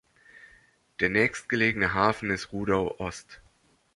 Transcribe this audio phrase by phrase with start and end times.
[0.99, 3.39] Der nächstgelegene Hafen ist Rudow-Ost.